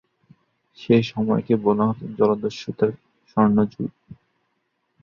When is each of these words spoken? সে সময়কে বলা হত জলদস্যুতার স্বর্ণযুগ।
সে 0.79 0.95
সময়কে 1.03 1.53
বলা 1.65 1.85
হত 1.89 2.01
জলদস্যুতার 2.17 2.91
স্বর্ণযুগ। 3.29 3.89